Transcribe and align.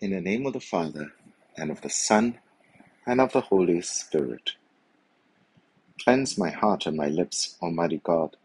In 0.00 0.12
the 0.12 0.20
name 0.20 0.46
of 0.46 0.52
the 0.54 0.60
Father, 0.60 1.12
and 1.56 1.70
of 1.72 1.80
the 1.82 1.90
Son, 1.90 2.38
and 3.06 3.20
of 3.20 3.32
the 3.32 3.42
Holy 3.42 3.82
Spirit. 3.82 4.52
Cleanse 6.02 6.38
my 6.38 6.50
heart 6.50 6.86
and 6.86 6.96
my 6.96 7.08
lips, 7.08 7.56
Almighty 7.62 8.00
God, 8.04 8.36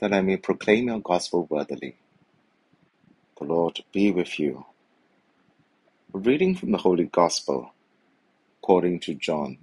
that 0.00 0.12
I 0.12 0.22
may 0.22 0.36
proclaim 0.38 0.88
your 0.88 1.00
gospel 1.00 1.46
worthily. 1.50 1.96
The 3.38 3.44
Lord 3.44 3.80
be 3.92 4.12
with 4.12 4.38
you. 4.38 4.66
A 6.14 6.18
reading 6.18 6.54
from 6.56 6.72
the 6.72 6.78
Holy 6.78 7.04
Gospel 7.06 7.72
according 8.62 9.00
to 9.00 9.14
John. 9.14 9.58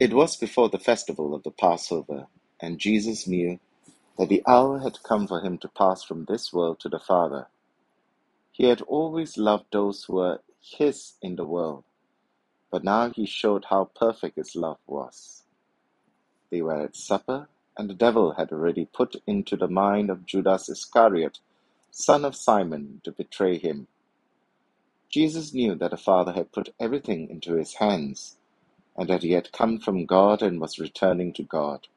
It 0.00 0.14
was 0.14 0.36
before 0.36 0.68
the 0.68 0.78
festival 0.78 1.34
of 1.34 1.42
the 1.44 1.52
Passover, 1.52 2.26
and 2.60 2.78
Jesus 2.78 3.26
knew 3.26 3.60
that 4.18 4.28
the 4.28 4.42
hour 4.46 4.80
had 4.80 5.02
come 5.04 5.26
for 5.26 5.40
him 5.42 5.58
to 5.58 5.68
pass 5.68 6.04
from 6.04 6.26
this 6.26 6.52
world 6.52 6.80
to 6.80 6.88
the 6.90 7.00
Father. 7.00 7.48
He 8.60 8.66
had 8.66 8.82
always 8.82 9.38
loved 9.38 9.68
those 9.72 10.04
who 10.04 10.16
were 10.16 10.42
his 10.60 11.14
in 11.22 11.36
the 11.36 11.46
world, 11.46 11.84
but 12.70 12.84
now 12.84 13.08
he 13.08 13.24
showed 13.24 13.64
how 13.70 13.86
perfect 13.86 14.36
his 14.36 14.54
love 14.54 14.76
was. 14.86 15.44
They 16.50 16.62
were 16.62 16.82
at 16.82 16.94
supper, 16.94 17.48
and 17.78 17.88
the 17.88 17.94
devil 17.94 18.32
had 18.34 18.52
already 18.52 18.84
put 18.84 19.16
into 19.26 19.56
the 19.56 19.66
mind 19.68 20.10
of 20.10 20.26
Judas 20.26 20.68
Iscariot, 20.68 21.38
son 21.90 22.26
of 22.26 22.36
Simon, 22.36 23.00
to 23.04 23.12
betray 23.12 23.56
him. 23.56 23.86
Jesus 25.08 25.54
knew 25.54 25.74
that 25.76 25.92
the 25.92 25.96
Father 25.96 26.32
had 26.32 26.52
put 26.52 26.74
everything 26.78 27.30
into 27.30 27.54
his 27.54 27.76
hands, 27.76 28.36
and 28.96 29.08
that 29.08 29.22
he 29.22 29.32
had 29.32 29.52
come 29.52 29.78
from 29.78 30.06
God 30.06 30.42
and 30.42 30.60
was 30.60 30.78
returning 30.78 31.32
to 31.34 31.44
God. 31.44 31.88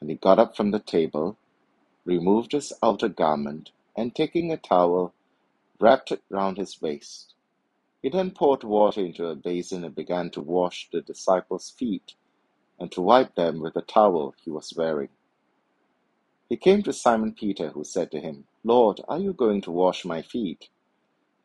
And 0.00 0.10
he 0.10 0.16
got 0.16 0.38
up 0.38 0.54
from 0.54 0.70
the 0.70 0.80
table, 0.80 1.38
removed 2.04 2.52
his 2.52 2.72
outer 2.82 3.08
garment, 3.08 3.70
and 3.96 4.14
taking 4.14 4.52
a 4.52 4.58
towel, 4.58 5.14
wrapped 5.80 6.12
it 6.12 6.22
round 6.30 6.58
his 6.58 6.80
waist. 6.82 7.34
He 8.02 8.10
then 8.10 8.32
poured 8.32 8.64
water 8.64 9.02
into 9.04 9.26
a 9.28 9.36
basin 9.36 9.84
and 9.84 9.94
began 9.94 10.30
to 10.32 10.40
wash 10.42 10.88
the 10.92 11.02
disciples' 11.02 11.70
feet 11.70 12.14
and 12.80 12.92
to 12.92 13.02
wipe 13.02 13.34
them 13.36 13.60
with 13.60 13.74
the 13.74 13.82
towel 13.82 14.34
he 14.44 14.50
was 14.50 14.74
wearing. 14.76 15.10
He 16.48 16.56
came 16.56 16.82
to 16.84 16.92
Simon 16.92 17.34
Peter, 17.34 17.70
who 17.70 17.84
said 17.84 18.10
to 18.12 18.20
him, 18.20 18.46
Lord, 18.64 19.00
are 19.08 19.18
you 19.20 19.32
going 19.34 19.62
to 19.62 19.72
wash 19.72 20.04
my 20.04 20.22
feet? 20.22 20.68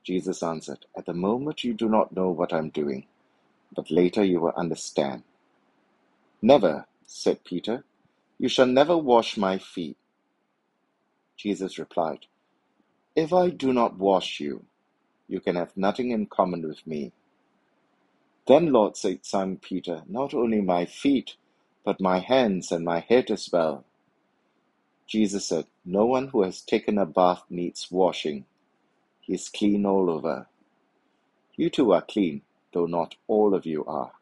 Jesus 0.04 0.44
answered, 0.44 0.86
At 0.98 1.06
the 1.08 1.14
moment 1.14 1.64
you 1.64 1.74
do 1.74 1.90
not 1.90 2.16
know 2.16 2.32
what 2.32 2.54
I 2.54 2.60
am 2.60 2.70
doing, 2.70 3.08
but 3.76 3.92
later 3.92 4.24
you 4.24 4.42
will 4.42 4.54
understand. 4.58 5.24
Never, 6.42 6.88
said 7.08 7.44
Peter, 7.46 7.86
you 8.40 8.50
shall 8.50 8.68
never 8.68 8.98
wash 8.98 9.38
my 9.38 9.58
feet. 9.60 9.98
Jesus 11.38 11.80
replied, 11.80 12.28
If 13.16 13.34
I 13.34 13.50
do 13.50 13.74
not 13.74 13.98
wash 14.00 14.40
you, 14.40 14.66
you 15.28 15.40
can 15.42 15.56
have 15.56 15.78
nothing 15.78 16.12
in 16.12 16.28
common 16.28 16.68
with 16.68 16.86
me. 16.88 17.14
Then, 18.48 18.74
Lord, 18.74 18.98
said 18.98 19.26
Simon 19.26 19.58
Peter, 19.58 20.04
not 20.08 20.34
only 20.34 20.62
my 20.62 20.86
feet, 20.86 21.36
but 21.86 22.02
my 22.02 22.20
hands 22.20 22.72
and 22.72 22.86
my 22.86 23.00
head 23.02 23.32
as 23.32 23.50
well. 23.52 23.86
Jesus 25.08 25.48
said, 25.48 25.68
No 25.86 26.06
one 26.06 26.30
who 26.30 26.44
has 26.44 26.62
taken 26.62 26.98
a 26.98 27.06
bath 27.06 27.44
needs 27.50 27.90
washing. 27.92 28.46
He 29.22 29.36
is 29.36 29.50
clean 29.50 29.86
all 29.86 30.10
over. 30.10 30.48
You 31.56 31.70
too 31.70 31.94
are 31.94 32.02
clean, 32.04 32.44
though 32.74 32.88
not 32.88 33.16
all 33.28 33.56
of 33.56 33.66
you 33.66 33.86
are. 33.86 34.14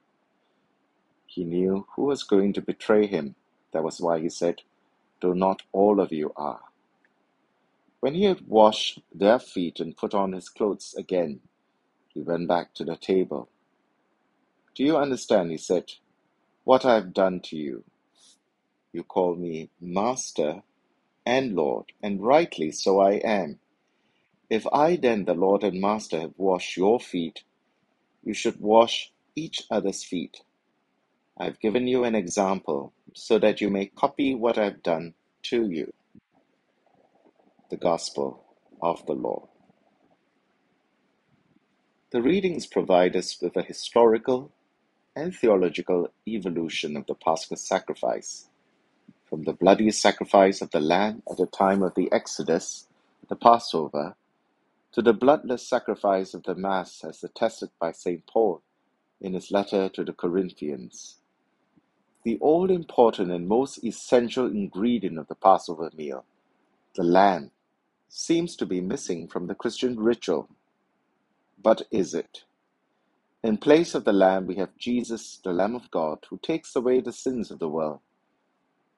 He 1.27 1.45
knew 1.45 1.87
who 1.95 2.03
was 2.05 2.23
going 2.23 2.53
to 2.53 2.61
betray 2.61 3.07
him. 3.07 3.35
That 3.73 3.83
was 3.83 4.01
why 4.01 4.19
he 4.19 4.29
said, 4.29 4.63
Though 5.21 5.33
not 5.33 5.63
all 5.73 5.99
of 6.01 6.11
you 6.13 6.33
are. 6.37 6.61
When 8.01 8.15
he 8.15 8.25
had 8.25 8.47
washed 8.47 8.99
their 9.13 9.37
feet 9.37 9.79
and 9.79 9.95
put 9.95 10.15
on 10.15 10.33
his 10.33 10.49
clothes 10.49 10.95
again, 10.97 11.39
he 12.09 12.21
went 12.21 12.47
back 12.47 12.73
to 12.73 12.83
the 12.83 12.95
table. 12.95 13.47
Do 14.75 14.83
you 14.83 14.97
understand, 14.97 15.51
he 15.51 15.57
said, 15.57 15.85
what 16.63 16.83
I 16.83 16.95
have 16.95 17.13
done 17.13 17.41
to 17.41 17.55
you? 17.55 17.83
You 18.91 19.03
call 19.03 19.35
me 19.35 19.69
Master 19.79 20.63
and 21.27 21.55
Lord, 21.55 21.91
and 22.01 22.23
rightly 22.23 22.71
so 22.71 22.99
I 22.99 23.13
am. 23.23 23.59
If 24.49 24.65
I 24.73 24.95
then, 24.95 25.25
the 25.25 25.35
Lord 25.35 25.63
and 25.63 25.79
Master, 25.79 26.19
have 26.21 26.33
washed 26.37 26.75
your 26.75 26.99
feet, 26.99 27.43
you 28.23 28.33
should 28.33 28.59
wash 28.59 29.11
each 29.35 29.61
other's 29.69 30.03
feet. 30.03 30.41
I 31.37 31.45
have 31.45 31.59
given 31.59 31.87
you 31.87 32.03
an 32.03 32.15
example 32.15 32.93
so 33.13 33.37
that 33.39 33.61
you 33.61 33.69
may 33.69 33.85
copy 33.85 34.33
what 34.33 34.57
I 34.57 34.65
have 34.65 34.83
done 34.83 35.13
to 35.43 35.69
you. 35.69 35.93
The 37.71 37.77
Gospel 37.77 38.43
of 38.81 39.05
the 39.05 39.13
Lord. 39.13 39.47
The 42.11 42.21
readings 42.21 42.65
provide 42.65 43.15
us 43.15 43.41
with 43.41 43.55
a 43.55 43.63
historical 43.63 44.51
and 45.15 45.33
theological 45.33 46.09
evolution 46.27 46.97
of 46.97 47.05
the 47.07 47.15
Paschal 47.15 47.55
sacrifice, 47.55 48.49
from 49.29 49.43
the 49.43 49.53
bloody 49.53 49.89
sacrifice 49.91 50.61
of 50.61 50.71
the 50.71 50.81
lamb 50.81 51.23
at 51.31 51.37
the 51.37 51.45
time 51.45 51.81
of 51.81 51.95
the 51.95 52.11
Exodus, 52.11 52.87
the 53.29 53.37
Passover, 53.37 54.15
to 54.91 55.01
the 55.01 55.13
bloodless 55.13 55.65
sacrifice 55.65 56.33
of 56.33 56.43
the 56.43 56.55
Mass 56.55 57.05
as 57.05 57.23
attested 57.23 57.69
by 57.79 57.93
St. 57.93 58.27
Paul 58.27 58.61
in 59.21 59.33
his 59.33 59.49
letter 59.49 59.87
to 59.87 60.03
the 60.03 60.13
Corinthians. 60.13 61.19
The 62.23 62.37
all 62.39 62.69
important 62.69 63.31
and 63.31 63.47
most 63.47 63.83
essential 63.85 64.47
ingredient 64.47 65.17
of 65.17 65.29
the 65.29 65.35
Passover 65.35 65.89
meal, 65.95 66.25
the 66.95 67.03
lamb, 67.03 67.51
seems 68.11 68.57
to 68.57 68.65
be 68.65 68.81
missing 68.81 69.25
from 69.27 69.47
the 69.47 69.55
Christian 69.55 69.97
ritual. 69.97 70.49
But 71.63 71.83
is 71.91 72.13
it? 72.13 72.43
In 73.43 73.57
place 73.57 73.95
of 73.95 74.03
the 74.03 74.13
Lamb, 74.13 74.47
we 74.47 74.55
have 74.57 74.77
Jesus, 74.77 75.39
the 75.43 75.53
Lamb 75.53 75.75
of 75.75 75.89
God, 75.91 76.19
who 76.29 76.37
takes 76.37 76.75
away 76.75 76.99
the 76.99 77.13
sins 77.13 77.51
of 77.51 77.59
the 77.59 77.69
world. 77.69 78.01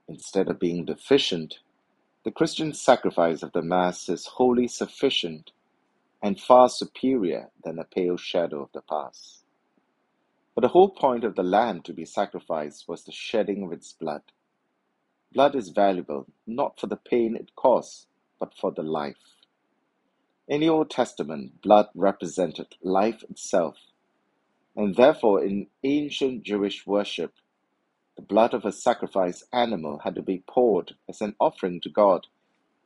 Instead 0.08 0.50
of 0.50 0.60
being 0.60 0.84
deficient, 0.86 1.60
the 2.26 2.32
Christian 2.32 2.74
sacrifice 2.74 3.44
of 3.44 3.54
the 3.54 3.62
Mass 3.62 4.10
is 4.10 4.26
wholly 4.26 4.68
sufficient 4.68 5.52
and 6.22 6.40
far 6.40 6.68
superior 6.70 7.52
than 7.64 7.80
a 7.80 7.84
pale 7.84 8.18
shadow 8.18 8.64
of 8.64 8.72
the 8.74 8.82
past. 8.82 9.44
But 10.56 10.62
the 10.62 10.70
whole 10.70 10.90
point 10.90 11.24
of 11.24 11.36
the 11.36 11.44
lamb 11.44 11.82
to 11.84 11.94
be 11.94 12.06
sacrificed 12.06 12.88
was 12.88 13.04
the 13.04 13.12
shedding 13.12 13.64
of 13.64 13.74
its 13.74 13.94
blood. 13.94 14.24
Blood 15.34 15.56
is 15.56 15.70
valuable 15.70 16.28
not 16.48 16.80
for 16.80 16.88
the 16.88 16.98
pain 16.98 17.36
it 17.36 17.56
caused, 17.56 18.08
but 18.44 18.54
for 18.60 18.74
the 18.74 18.84
life. 18.84 19.16
In 20.50 20.60
the 20.60 20.68
Old 20.68 20.90
Testament, 20.90 21.62
blood 21.62 21.88
represented 21.96 22.76
life 22.84 23.24
itself, 23.30 23.78
and 24.76 24.98
therefore 24.98 25.42
in 25.42 25.68
ancient 25.86 26.44
Jewish 26.44 26.86
worship, 26.86 27.32
the 28.18 28.22
blood 28.22 28.54
of 28.54 28.66
a 28.66 28.74
sacrificed 28.74 29.46
animal 29.54 30.02
had 30.04 30.16
to 30.16 30.22
be 30.22 30.44
poured 30.46 30.92
as 31.08 31.22
an 31.22 31.36
offering 31.40 31.80
to 31.84 31.90
God, 31.90 32.28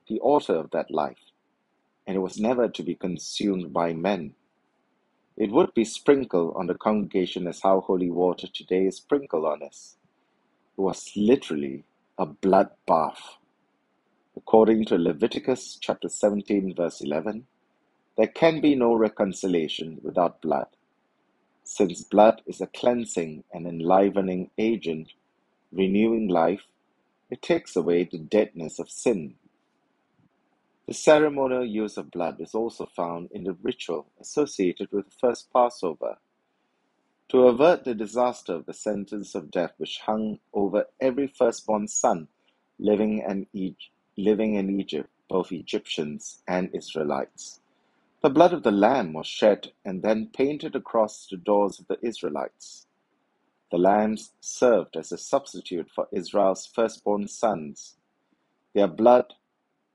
the 0.07 0.19
author 0.19 0.53
of 0.57 0.69
that 0.73 0.91
life, 0.91 1.31
and 2.05 2.15
it 2.15 2.19
was 2.19 2.39
never 2.39 2.67
to 2.69 2.83
be 2.83 2.93
consumed 2.93 3.73
by 3.73 3.93
men. 3.93 4.35
It 5.37 5.49
would 5.51 5.73
be 5.73 5.85
sprinkled 5.85 6.53
on 6.55 6.67
the 6.67 6.75
congregation 6.75 7.47
as 7.47 7.61
how 7.61 7.81
holy 7.81 8.11
water 8.11 8.45
today 8.47 8.85
is 8.85 8.97
sprinkled 8.97 9.45
on 9.45 9.63
us. 9.63 9.97
It 10.77 10.81
was 10.81 11.11
literally 11.15 11.83
a 12.19 12.27
blood 12.27 12.69
bath. 12.85 13.37
According 14.37 14.85
to 14.85 14.99
Leviticus 14.99 15.79
chapter 15.81 16.07
17, 16.07 16.75
verse 16.75 17.01
11, 17.01 17.47
there 18.17 18.27
can 18.27 18.61
be 18.61 18.75
no 18.75 18.93
reconciliation 18.93 19.99
without 20.03 20.43
blood. 20.43 20.67
Since 21.63 22.03
blood 22.03 22.43
is 22.45 22.61
a 22.61 22.67
cleansing 22.67 23.45
and 23.51 23.65
enlivening 23.65 24.51
agent, 24.59 25.13
renewing 25.71 26.27
life, 26.27 26.67
it 27.31 27.41
takes 27.41 27.75
away 27.75 28.03
the 28.03 28.19
deadness 28.19 28.77
of 28.77 28.91
sin. 28.91 29.35
The 30.85 30.93
ceremonial 30.93 31.65
use 31.65 31.97
of 31.97 32.11
blood 32.11 32.39
is 32.39 32.53
also 32.53 32.85
found 32.85 33.31
in 33.31 33.43
the 33.43 33.57
ritual 33.63 34.05
associated 34.21 34.91
with 34.91 35.05
the 35.05 35.15
first 35.19 35.51
Passover. 35.51 36.19
To 37.29 37.47
avert 37.47 37.85
the 37.85 37.95
disaster 37.95 38.53
of 38.53 38.67
the 38.67 38.73
sentence 38.73 39.33
of 39.33 39.49
death 39.49 39.73
which 39.77 40.01
hung 40.05 40.37
over 40.53 40.85
every 41.01 41.25
firstborn 41.25 41.87
son 41.87 42.27
living 42.77 43.23
and 43.27 43.47
Egypt 43.51 43.89
living 44.17 44.55
in 44.55 44.79
Egypt, 44.79 45.09
both 45.29 45.51
Egyptians 45.51 46.43
and 46.47 46.69
Israelites. 46.75 47.61
The 48.23 48.29
blood 48.31 48.53
of 48.53 48.63
the 48.63 48.71
lamb 48.71 49.13
was 49.13 49.27
shed 49.27 49.73
and 49.85 50.03
then 50.03 50.31
painted 50.35 50.75
across 50.75 51.27
the 51.27 51.37
doors 51.37 51.79
of 51.79 51.87
the 51.87 51.99
Israelites. 52.05 52.87
The 53.71 53.79
lambs 53.79 54.33
served 54.41 54.97
as 54.97 55.11
a 55.11 55.17
substitute 55.19 55.89
for 55.93 56.07
Israel's 56.11 56.65
firstborn 56.67 57.27
sons. 57.29 57.97
Their 58.75 58.87
blood 58.87 59.35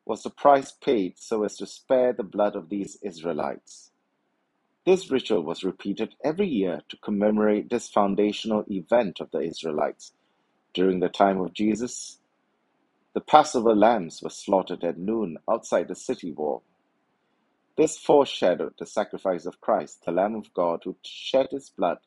was 0.07 0.23
the 0.25 0.31
price 0.31 0.73
paid 0.73 1.19
so 1.19 1.45
as 1.45 1.57
to 1.59 1.67
spare 1.67 2.13
the 2.13 2.25
blood 2.25 2.57
of 2.57 2.69
these 2.71 2.99
Israelites. 3.03 3.93
This 4.87 5.11
ritual 5.11 5.43
was 5.43 5.65
repeated 5.65 6.17
every 6.25 6.49
year 6.49 6.83
to 6.91 6.99
commemorate 6.99 7.71
this 7.71 7.89
foundational 7.89 8.65
event 8.71 9.21
of 9.21 9.31
the 9.33 9.41
Israelites. 9.41 10.13
During 10.75 11.01
the 11.01 11.11
time 11.11 11.41
of 11.41 11.55
Jesus, 11.55 12.21
the 13.15 13.21
Passover 13.21 13.75
lambs 13.75 14.23
were 14.23 14.31
slaughtered 14.31 14.85
at 14.85 14.99
noon 14.99 15.37
outside 15.51 15.89
the 15.89 15.95
city 15.95 16.33
wall. 16.33 16.63
This 17.77 17.99
foreshadowed 17.99 18.75
the 18.79 18.87
sacrifice 18.87 19.45
of 19.45 19.61
Christ, 19.61 20.05
the 20.05 20.13
Lamb 20.13 20.35
of 20.35 20.53
God, 20.55 20.83
who 20.85 20.97
shed 21.03 21.49
his 21.51 21.71
blood 21.71 21.99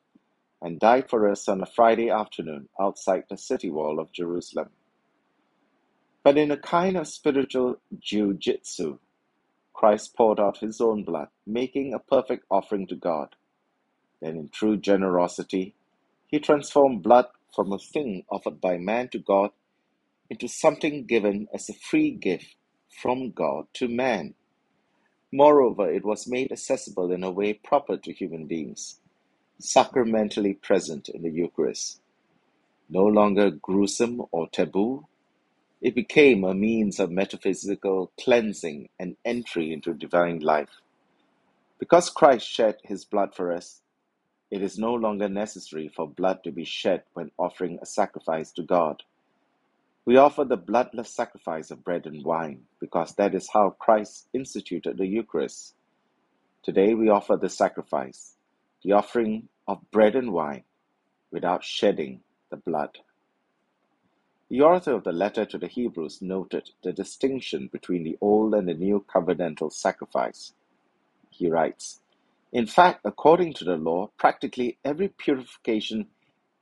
and 0.60 0.80
died 0.80 1.08
for 1.08 1.28
us 1.28 1.48
on 1.48 1.60
a 1.60 1.66
Friday 1.66 2.10
afternoon 2.10 2.68
outside 2.80 3.24
the 3.28 3.36
city 3.36 3.70
wall 3.70 4.00
of 4.00 4.12
Jerusalem. 4.12 4.70
But 6.24 6.38
in 6.38 6.50
a 6.50 6.56
kind 6.56 6.96
of 6.96 7.06
spiritual 7.06 7.76
jiu-jitsu, 8.00 8.98
Christ 9.72 10.16
poured 10.16 10.40
out 10.40 10.58
his 10.58 10.80
own 10.80 11.04
blood, 11.04 11.28
making 11.46 11.94
a 11.94 11.98
perfect 11.98 12.46
offering 12.50 12.86
to 12.88 12.96
God. 12.96 13.36
Then, 14.20 14.36
in 14.36 14.48
true 14.48 14.76
generosity, 14.76 15.74
he 16.26 16.40
transformed 16.40 17.02
blood 17.02 17.26
from 17.54 17.72
a 17.72 17.78
thing 17.78 18.24
offered 18.28 18.60
by 18.60 18.78
man 18.78 19.08
to 19.10 19.18
God 19.18 19.50
into 20.30 20.48
something 20.48 21.06
given 21.06 21.48
as 21.54 21.68
a 21.68 21.74
free 21.74 22.12
gift 22.12 22.56
from 23.02 23.32
God 23.32 23.66
to 23.74 23.88
man. 23.88 24.34
Moreover, 25.32 25.90
it 25.90 26.04
was 26.04 26.28
made 26.28 26.52
accessible 26.52 27.12
in 27.12 27.24
a 27.24 27.30
way 27.30 27.54
proper 27.54 27.96
to 27.98 28.12
human 28.12 28.46
beings, 28.46 29.00
sacramentally 29.60 30.54
present 30.54 31.08
in 31.08 31.22
the 31.22 31.30
Eucharist. 31.30 32.00
No 32.90 33.04
longer 33.04 33.50
gruesome 33.50 34.22
or 34.32 34.48
taboo, 34.48 35.06
it 35.82 35.94
became 35.94 36.44
a 36.44 36.54
means 36.54 37.00
of 37.00 37.10
metaphysical 37.10 38.12
cleansing 38.20 38.88
and 39.00 39.16
entry 39.24 39.72
into 39.72 39.94
divine 39.94 40.40
life. 40.40 40.80
Because 41.78 42.10
Christ 42.10 42.48
shed 42.48 42.76
his 42.84 43.04
blood 43.04 43.34
for 43.34 43.52
us, 43.52 43.82
it 44.50 44.62
is 44.62 44.78
no 44.78 44.94
longer 44.94 45.28
necessary 45.28 45.88
for 45.88 46.08
blood 46.08 46.44
to 46.44 46.52
be 46.52 46.64
shed 46.64 47.04
when 47.14 47.32
offering 47.38 47.78
a 47.82 47.86
sacrifice 47.86 48.52
to 48.52 48.62
God. 48.64 49.02
We 50.06 50.18
offer 50.18 50.44
the 50.44 50.56
bloodless 50.56 51.10
sacrifice 51.12 51.72
of 51.72 51.82
bread 51.82 52.06
and 52.06 52.24
wine 52.24 52.66
because 52.80 53.16
that 53.16 53.34
is 53.34 53.50
how 53.52 53.70
Christ 53.70 54.28
instituted 54.32 54.98
the 54.98 55.06
Eucharist. 55.06 55.74
Today 56.62 56.94
we 56.94 57.08
offer 57.08 57.36
the 57.36 57.48
sacrifice, 57.48 58.36
the 58.84 58.92
offering 58.92 59.48
of 59.66 59.90
bread 59.90 60.14
and 60.14 60.32
wine, 60.32 60.62
without 61.32 61.64
shedding 61.64 62.20
the 62.50 62.56
blood. 62.56 62.98
The 64.48 64.62
author 64.62 64.92
of 64.92 65.02
the 65.02 65.12
letter 65.12 65.44
to 65.44 65.58
the 65.58 65.66
Hebrews 65.66 66.22
noted 66.22 66.70
the 66.84 66.92
distinction 66.92 67.68
between 67.72 68.04
the 68.04 68.16
old 68.20 68.54
and 68.54 68.68
the 68.68 68.74
new 68.74 69.04
covenantal 69.12 69.72
sacrifice. 69.72 70.52
He 71.30 71.50
writes, 71.50 72.00
In 72.52 72.68
fact, 72.68 73.00
according 73.04 73.54
to 73.54 73.64
the 73.64 73.76
law, 73.76 74.12
practically 74.18 74.78
every 74.84 75.08
purification 75.08 76.06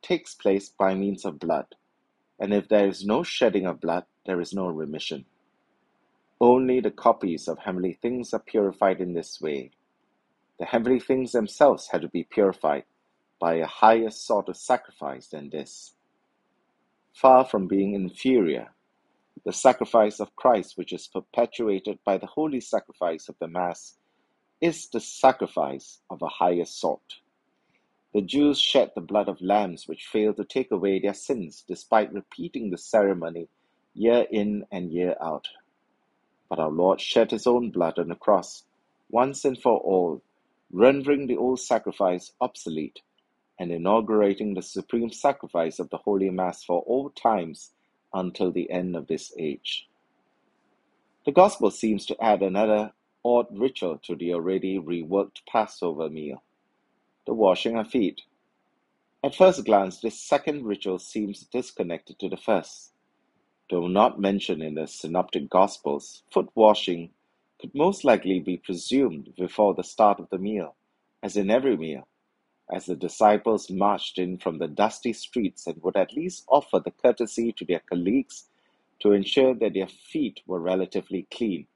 takes 0.01 0.35
place 0.35 0.71
by 0.71 0.95
means 0.95 1.27
of 1.27 1.39
blood 1.39 1.75
and 2.39 2.53
if 2.53 2.69
there 2.69 2.89
is 2.89 3.05
no 3.05 3.23
shedding 3.23 3.67
of 3.67 3.81
blood, 3.81 4.05
there 4.27 4.41
is 4.41 4.53
no 4.53 4.69
remission. 4.69 5.25
Only 6.41 6.81
the 6.81 6.91
copies 6.91 7.49
of 7.49 7.59
heavenly 7.59 7.93
things 7.93 8.35
are 8.35 8.41
purified 8.41 9.01
in 9.01 9.15
this 9.15 9.41
way. 9.41 9.71
The 10.59 10.67
heavenly 10.67 11.01
things 11.01 11.33
themselves 11.33 11.89
had 11.91 12.03
to 12.03 12.09
be 12.09 12.25
purified 12.25 12.85
by 13.41 13.55
a 13.55 13.67
higher 13.67 14.11
sort 14.11 14.49
of 14.49 14.57
sacrifice 14.57 15.29
than 15.29 15.51
this. 15.51 15.95
Far 17.15 17.45
from 17.45 17.69
being 17.69 17.95
inferior, 17.95 18.71
the 19.45 19.53
sacrifice 19.53 20.21
of 20.21 20.35
Christ, 20.37 20.77
which 20.77 20.93
is 20.93 21.07
perpetuated 21.07 21.99
by 22.05 22.19
the 22.19 22.27
holy 22.27 22.61
sacrifice 22.61 23.29
of 23.29 23.37
the 23.41 23.49
Mass, 23.49 23.97
is 24.61 24.89
the 24.89 25.01
sacrifice 25.01 26.01
of 26.11 26.23
a 26.23 26.29
higher 26.29 26.65
sort. 26.65 27.21
The 28.15 28.23
Jews 28.23 28.61
shed 28.61 28.93
the 28.95 29.01
blood 29.01 29.29
of 29.29 29.43
lambs 29.43 29.89
which 29.89 30.07
failed 30.07 30.37
to 30.37 30.45
take 30.45 30.71
away 30.71 31.01
their 31.01 31.15
sins, 31.15 31.65
despite 31.67 32.13
repeating 32.13 32.71
the 32.71 32.79
ceremony 32.79 33.49
year 33.93 34.29
in 34.31 34.65
and 34.71 34.93
year 34.93 35.17
out. 35.21 35.49
But 36.49 36.61
our 36.61 36.71
Lord 36.71 37.01
shed 37.01 37.33
his 37.33 37.45
own 37.45 37.71
blood 37.71 37.99
on 37.99 38.07
the 38.07 38.15
cross, 38.15 38.67
once 39.11 39.45
and 39.45 39.61
for 39.61 39.79
all, 39.81 40.23
rendering 40.71 41.27
the 41.27 41.37
old 41.37 41.59
sacrifice 41.59 42.31
obsolete 42.41 43.01
and 43.59 43.73
inaugurating 43.73 44.55
the 44.55 44.63
supreme 44.63 45.11
sacrifice 45.11 45.81
of 45.81 45.91
the 45.91 45.97
Holy 45.99 46.31
Mass 46.31 46.63
for 46.63 46.83
all 46.83 47.11
times 47.11 47.73
until 48.13 48.53
the 48.53 48.71
end 48.71 48.95
of 48.95 49.09
this 49.09 49.33
age. 49.37 49.89
The 51.25 51.33
Gospel 51.33 51.73
seems 51.73 52.07
to 52.07 52.23
add 52.23 52.45
another 52.45 52.93
odd 53.25 53.49
ritual 53.51 53.99
to 54.05 54.15
the 54.15 54.35
already 54.35 54.79
reworked 54.79 55.45
Passover 55.49 56.09
meal 56.09 56.45
the 57.27 57.35
washing 57.35 57.77
of 57.77 57.89
feet. 57.89 58.23
At 59.23 59.35
first 59.35 59.65
glance, 59.65 60.01
this 60.01 60.21
second 60.21 60.65
ritual 60.65 60.99
seems 60.99 61.45
disconnected 61.45 62.19
to 62.19 62.29
the 62.29 62.37
first. 62.37 62.93
Though 63.71 63.87
not 63.87 64.21
mentioned 64.21 64.63
in 64.63 64.75
the 64.75 64.87
Synoptic 64.87 65.49
Gospels, 65.49 66.23
foot 66.31 66.51
washing 66.55 67.11
could 67.59 67.75
most 67.75 68.05
likely 68.05 68.41
be 68.41 68.59
presumed 68.59 69.33
before 69.39 69.75
the 69.75 69.83
start 69.83 70.21
of 70.21 70.29
the 70.29 70.39
meal, 70.39 70.75
as 71.23 71.37
in 71.37 71.51
every 71.51 71.77
meal, 71.77 72.07
as 72.71 72.87
the 72.87 72.97
disciples 72.97 73.71
marched 73.71 74.19
in 74.19 74.37
from 74.37 74.59
the 74.59 74.69
dusty 74.69 75.15
streets 75.15 75.67
and 75.67 75.83
would 75.83 75.97
at 75.97 76.13
least 76.13 76.45
offer 76.49 76.79
the 76.79 76.91
courtesy 76.91 77.53
to 77.53 77.65
their 77.65 77.81
colleagues 77.81 78.45
to 79.01 79.13
ensure 79.13 79.55
that 79.55 79.75
their 79.75 79.89
feet 79.89 80.41
were 80.47 80.61
relatively 80.61 81.27
clean 81.31 81.67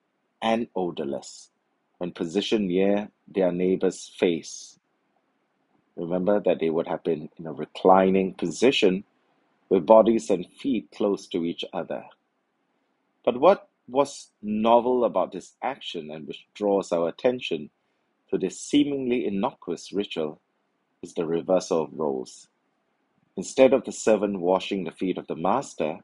and 0.43 0.69
odorless 0.77 1.51
when 1.99 2.13
positioned 2.13 2.69
near 2.69 3.11
their 3.27 3.53
neighbor's 3.53 4.13
face. 4.19 4.78
Remember 5.99 6.41
that 6.41 6.61
they 6.61 6.71
would 6.71 6.87
have 6.87 7.03
been 7.03 7.29
in 7.39 7.47
a 7.49 7.53
reclining 7.53 8.35
position 8.35 9.03
with 9.69 9.85
bodies 9.85 10.31
and 10.31 10.47
feet 10.47 10.89
close 10.95 11.27
to 11.27 11.45
each 11.45 11.65
other. 11.73 12.05
But 13.25 13.41
what 13.41 13.69
was 13.89 14.31
novel 14.41 15.05
about 15.05 15.33
this 15.33 15.55
action 15.61 16.11
and 16.13 16.27
which 16.29 16.47
draws 16.55 16.93
our 16.93 17.09
attention 17.09 17.71
to 18.31 18.39
this 18.39 18.61
seemingly 18.61 19.27
innocuous 19.27 19.93
ritual 19.93 20.41
is 21.03 21.15
the 21.15 21.27
reversal 21.27 21.83
of 21.83 21.91
roles. 21.93 22.47
Instead 23.37 23.73
of 23.73 23.85
the 23.85 23.93
servant 23.93 24.39
washing 24.41 24.85
the 24.85 24.93
feet 24.93 25.19
of 25.19 25.27
the 25.27 25.37
master, 25.37 25.99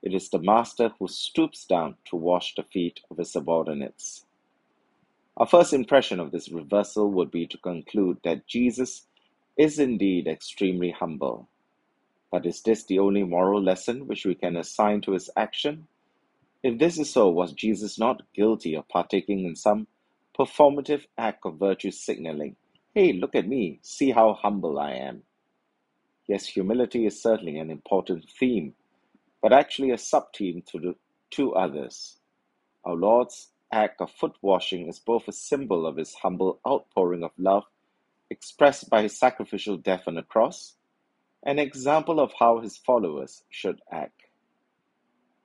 it 0.00 0.14
is 0.14 0.30
the 0.30 0.38
master 0.38 0.92
who 0.98 1.08
stoops 1.08 1.64
down 1.64 1.96
to 2.04 2.14
wash 2.14 2.54
the 2.54 2.62
feet 2.62 3.00
of 3.10 3.18
his 3.18 3.32
subordinates. 3.32 4.26
Our 5.36 5.46
first 5.46 5.72
impression 5.72 6.20
of 6.20 6.30
this 6.30 6.48
reversal 6.50 7.10
would 7.12 7.32
be 7.32 7.46
to 7.48 7.58
conclude 7.58 8.18
that 8.24 8.46
Jesus 8.46 9.07
is 9.58 9.80
indeed 9.80 10.28
extremely 10.28 10.92
humble. 10.92 11.48
But 12.30 12.46
is 12.46 12.62
this 12.62 12.84
the 12.84 13.00
only 13.00 13.24
moral 13.24 13.62
lesson 13.62 14.06
which 14.06 14.24
we 14.24 14.34
can 14.34 14.56
assign 14.56 15.00
to 15.02 15.12
his 15.12 15.30
action? 15.36 15.88
If 16.62 16.78
this 16.78 16.98
is 16.98 17.10
so, 17.10 17.28
was 17.28 17.52
Jesus 17.52 17.98
not 17.98 18.22
guilty 18.34 18.74
of 18.74 18.88
partaking 18.88 19.44
in 19.44 19.56
some 19.56 19.88
performative 20.38 21.06
act 21.18 21.46
of 21.46 21.58
virtue 21.58 21.90
signaling? 21.90 22.56
Hey, 22.94 23.12
look 23.12 23.34
at 23.34 23.48
me, 23.48 23.80
see 23.82 24.12
how 24.12 24.34
humble 24.34 24.78
I 24.78 24.92
am. 24.92 25.22
Yes, 26.28 26.46
humility 26.46 27.06
is 27.06 27.22
certainly 27.22 27.58
an 27.58 27.70
important 27.70 28.26
theme, 28.38 28.74
but 29.42 29.52
actually 29.52 29.90
a 29.90 29.98
sub 29.98 30.34
theme 30.36 30.62
to 30.72 30.78
the 30.78 30.94
two 31.30 31.54
others. 31.54 32.18
Our 32.84 32.96
Lord's 32.96 33.50
act 33.72 34.00
of 34.00 34.10
foot 34.10 34.36
washing 34.42 34.88
is 34.88 34.98
both 34.98 35.28
a 35.28 35.32
symbol 35.32 35.86
of 35.86 35.96
his 35.96 36.14
humble 36.14 36.60
outpouring 36.66 37.24
of 37.24 37.32
love 37.38 37.64
expressed 38.30 38.90
by 38.90 39.02
his 39.02 39.18
sacrificial 39.18 39.76
death 39.76 40.04
on 40.06 40.14
the 40.14 40.22
cross, 40.22 40.74
an 41.42 41.58
example 41.58 42.20
of 42.20 42.32
how 42.38 42.60
his 42.60 42.76
followers 42.76 43.42
should 43.48 43.80
act. 43.90 44.22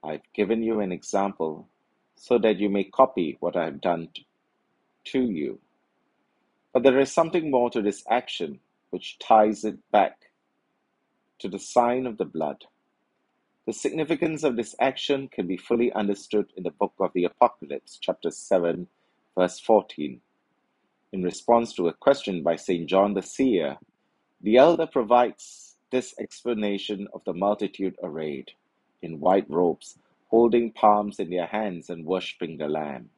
I've 0.04 0.22
given 0.36 0.63
you 0.63 0.80
an 0.80 0.92
example 0.92 1.70
so 2.16 2.38
that 2.40 2.60
you 2.60 2.70
may 2.70 2.84
copy 2.84 3.38
what 3.40 3.56
I 3.56 3.66
have 3.66 3.82
done 3.82 4.10
to 5.06 5.22
you. 5.22 5.60
But 6.74 6.84
there 6.84 7.00
is 7.00 7.12
something 7.12 7.52
more 7.52 7.70
to 7.70 7.82
this 7.82 8.04
action 8.10 8.60
which 8.90 9.20
ties 9.20 9.63
it 9.63 9.78
back 9.92 10.32
to 11.40 11.48
the 11.48 11.60
sign 11.60 12.06
of 12.06 12.18
the 12.18 12.25
blood. 12.25 12.66
The 13.66 13.74
significance 13.74 14.44
of 14.44 14.56
this 14.56 14.75
action 14.80 15.30
can 15.30 15.48
be 15.48 15.58
fully 15.58 15.92
understood 15.94 16.48
in 16.58 16.63
the 16.63 16.72
book 16.72 16.94
of 17.00 17.12
the 17.13 17.24
Apocalypse, 17.25 17.98
chapter 18.02 18.30
7, 18.30 18.88
verse 19.38 19.60
14. 19.60 20.20
In 21.13 21.22
response 21.22 21.74
to 21.74 21.89
a 21.89 21.93
question 21.93 22.41
by 22.41 22.55
St. 22.55 22.89
John 22.89 23.13
the 23.13 23.22
Seer, 23.22 23.77
the 24.41 24.58
elder 24.58 24.88
provides 24.88 25.75
this 25.91 26.15
explanation 26.20 27.08
of 27.13 27.24
the 27.24 27.36
multitude 27.36 27.96
arrayed 28.01 28.53
in 29.03 29.20
white 29.20 29.48
robes, 29.48 30.00
holding 30.29 30.72
palms 30.72 31.20
in 31.20 31.29
their 31.29 31.46
hands 31.46 31.91
and 31.91 32.03
worshipping 32.03 32.58
the 32.58 32.67
Lamb. 32.67 33.12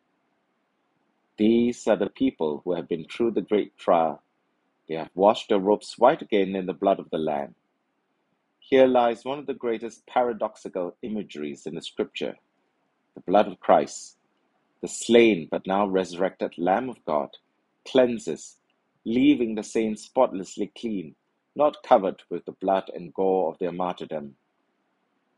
These 1.38 1.88
are 1.88 1.96
the 1.96 2.10
people 2.10 2.62
who 2.66 2.74
have 2.74 2.90
been 2.90 3.06
through 3.06 3.32
the 3.32 3.42
great 3.42 3.78
trial. 3.78 4.22
They 4.90 4.96
have 4.96 5.12
washed 5.16 5.48
their 5.48 5.60
robes 5.60 5.98
white 5.98 6.22
again 6.22 6.54
in 6.54 6.66
the 6.66 6.74
blood 6.74 7.00
of 7.00 7.10
the 7.12 7.18
Lamb. 7.18 7.56
Here 8.60 8.88
lies 8.88 9.24
one 9.24 9.40
of 9.40 9.46
the 9.46 9.54
greatest 9.54 10.06
paradoxical 10.06 10.98
imageries 11.02 11.66
in 11.66 11.76
the 11.76 11.82
scripture 11.82 12.36
the 13.14 13.22
blood 13.22 13.48
of 13.48 13.62
Christ, 13.62 14.18
the 14.82 14.90
slain 14.90 15.48
but 15.50 15.66
now 15.66 15.88
resurrected 15.88 16.58
Lamb 16.58 16.90
of 16.90 16.98
God, 17.06 17.30
cleanses, 17.86 18.58
leaving 19.06 19.56
the 19.56 19.64
saints 19.64 20.04
spotlessly 20.04 20.72
clean, 20.78 21.16
not 21.56 21.84
covered 21.84 22.24
with 22.30 22.46
the 22.46 22.54
blood 22.54 22.92
and 22.96 23.14
gore 23.14 23.50
of 23.52 23.60
their 23.60 23.72
martyrdom. 23.74 24.36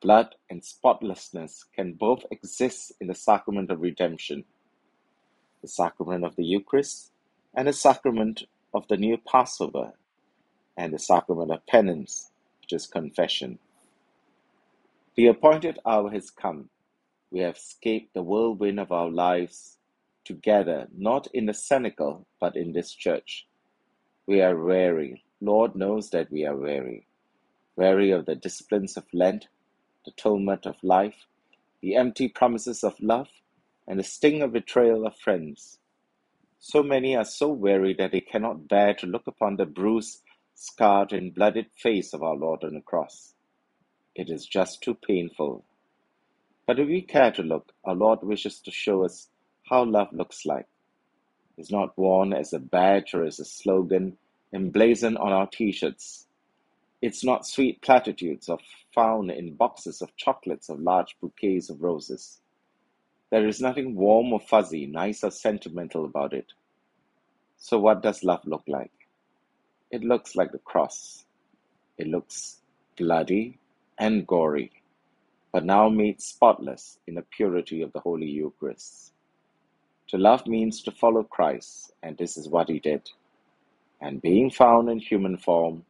Blood 0.01 0.35
and 0.49 0.63
spotlessness 0.65 1.65
can 1.75 1.93
both 1.93 2.25
exist 2.31 2.93
in 3.01 3.07
the 3.07 3.15
sacrament 3.15 3.71
of 3.71 3.81
redemption. 3.81 4.45
the 5.61 5.67
sacrament 5.67 6.25
of 6.25 6.35
the 6.37 6.45
Eucharist, 6.45 7.11
and 7.55 7.67
the 7.67 7.73
sacrament 7.73 8.43
of 8.73 8.87
the 8.89 8.97
new 8.97 9.17
Passover, 9.17 9.93
and 10.77 10.93
the 10.93 10.99
sacrament 10.99 11.51
of 11.51 11.65
penance, 11.67 12.31
which 12.61 12.73
is 12.73 12.87
confession. 12.87 13.59
The 15.15 15.27
appointed 15.27 15.79
hour 15.85 16.11
has 16.11 16.31
come. 16.31 16.69
We 17.31 17.41
have 17.41 17.57
escaped 17.57 18.13
the 18.13 18.23
whirlwind 18.23 18.79
of 18.79 18.91
our 18.91 19.09
lives 19.09 19.76
together, 20.27 20.87
not 20.95 21.27
in 21.33 21.45
the 21.45 21.53
cenacle, 21.53 22.27
but 22.39 22.57
in 22.57 22.73
this 22.73 22.93
church. 22.93 23.47
We 24.27 24.41
are 24.41 24.61
weary. 24.61 25.23
Lord 25.39 25.73
knows 25.73 26.09
that 26.09 26.29
we 26.29 26.45
are 26.45 26.55
weary. 26.55 27.07
Weary 27.77 28.11
of 28.11 28.25
the 28.25 28.35
disciplines 28.35 28.97
of 28.97 29.05
Lent, 29.13 29.47
the 30.03 30.11
tumult 30.11 30.65
of 30.65 30.75
life, 30.83 31.25
the 31.81 31.95
empty 31.95 32.27
promises 32.27 32.83
of 32.83 32.99
love, 32.99 33.29
and 33.87 33.97
the 33.97 34.03
sting 34.03 34.41
of 34.41 34.51
betrayal 34.51 35.07
of 35.07 35.15
friends. 35.15 35.79
So 36.59 36.83
many 36.83 37.15
are 37.15 37.23
so 37.23 37.47
weary 37.47 37.93
that 37.93 38.11
they 38.11 38.19
cannot 38.19 38.67
bear 38.67 38.93
to 38.95 39.07
look 39.07 39.27
upon 39.27 39.55
the 39.55 39.65
bruised, 39.65 40.23
scarred, 40.55 41.13
and 41.13 41.33
blooded 41.33 41.67
face 41.77 42.13
of 42.13 42.21
our 42.21 42.35
Lord 42.35 42.65
on 42.65 42.73
the 42.73 42.81
cross. 42.81 43.33
It 44.13 44.29
is 44.29 44.45
just 44.45 44.81
too 44.81 44.95
painful. 44.95 45.63
But 46.65 46.79
if 46.79 46.87
we 46.87 47.01
care 47.01 47.31
to 47.31 47.43
look, 47.43 47.71
our 47.85 47.95
Lord 47.95 48.23
wishes 48.23 48.59
to 48.61 48.71
show 48.71 49.05
us 49.05 49.29
how 49.69 49.83
love 49.83 50.09
looks 50.11 50.45
like. 50.45 50.67
It 51.57 51.61
is 51.61 51.71
not 51.71 51.97
worn 51.97 52.33
as 52.33 52.53
a 52.53 52.59
badge 52.59 53.13
or 53.13 53.23
as 53.23 53.39
a 53.39 53.45
slogan 53.45 54.17
emblazoned 54.53 55.17
on 55.17 55.31
our 55.31 55.47
t 55.47 55.71
shirts. 55.71 56.25
It's 57.01 57.23
not 57.23 57.45
sweet 57.45 57.81
platitudes 57.81 58.49
or 58.49 58.59
found 58.93 59.29
in 59.29 59.55
boxes 59.55 60.01
of 60.01 60.15
chocolates 60.15 60.69
or 60.69 60.77
large 60.77 61.17
bouquets 61.19 61.69
of 61.69 61.81
roses. 61.81 62.39
There 63.29 63.47
is 63.47 63.59
nothing 63.59 63.95
warm 63.95 64.31
or 64.31 64.39
fuzzy, 64.39 64.85
nice 64.85 65.23
or 65.23 65.31
sentimental 65.31 66.05
about 66.05 66.33
it. 66.33 66.53
So, 67.57 67.77
what 67.77 68.01
does 68.01 68.23
love 68.23 68.41
look 68.45 68.63
like? 68.67 68.91
It 69.91 70.03
looks 70.03 70.35
like 70.35 70.51
the 70.51 70.59
cross. 70.59 71.25
It 71.97 72.07
looks 72.07 72.57
bloody 72.97 73.57
and 73.97 74.25
gory, 74.25 74.71
but 75.51 75.65
now 75.65 75.89
made 75.89 76.21
spotless 76.21 76.99
in 77.07 77.15
the 77.15 77.21
purity 77.21 77.81
of 77.81 77.91
the 77.93 77.99
Holy 77.99 78.27
Eucharist. 78.27 79.11
To 80.09 80.17
love 80.17 80.47
means 80.47 80.81
to 80.83 80.91
follow 80.91 81.23
Christ, 81.23 81.91
and 82.01 82.17
this 82.17 82.37
is 82.37 82.47
what 82.47 82.69
he 82.69 82.79
did. 82.79 83.09
And 84.01 84.21
being 84.21 84.49
found 84.49 84.89
in 84.89 84.99
human 84.99 85.37
form, 85.37 85.85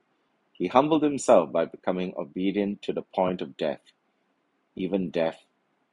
he 0.53 0.67
humbled 0.67 1.03
himself 1.03 1.51
by 1.51 1.65
becoming 1.65 2.13
obedient 2.17 2.81
to 2.83 2.93
the 2.93 3.03
point 3.03 3.41
of 3.41 3.57
death, 3.57 3.81
even 4.75 5.12
death 5.12 5.39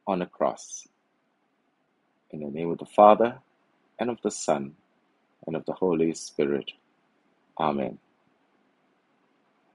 on 0.07 0.21
a 0.21 0.25
cross. 0.25 0.87
In 2.31 2.39
the 2.39 2.49
name 2.49 2.71
of 2.71 2.79
the 2.79 2.85
Father, 2.85 3.39
and 3.99 4.09
of 4.09 4.21
the 4.23 4.31
Son, 4.31 4.75
and 5.45 5.55
of 5.55 5.65
the 5.65 5.73
Holy 5.73 6.13
Spirit. 6.13 6.71
Amen. 7.59 7.99